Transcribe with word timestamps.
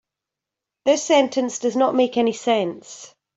This 0.85 1.03
sentence 1.03 1.59
does 1.59 1.75
not 1.75 1.93
make 1.93 2.17
any 2.17 2.33
sense. 2.33 3.13